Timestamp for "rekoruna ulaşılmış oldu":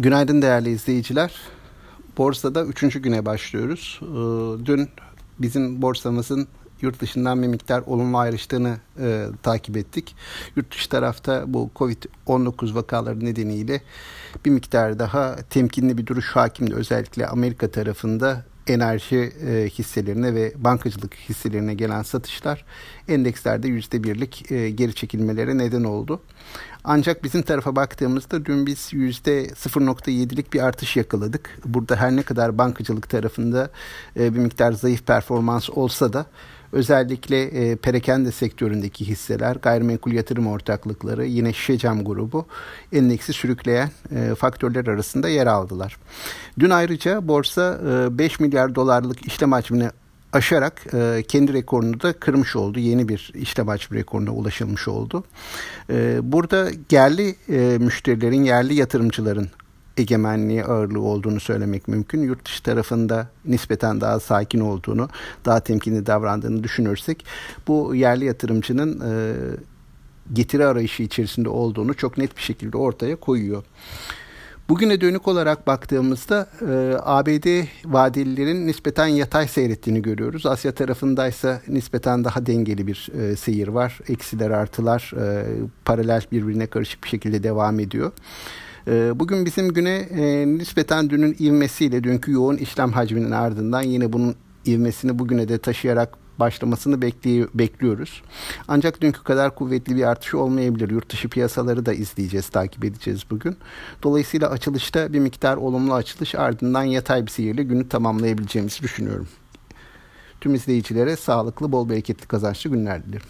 53.98-55.24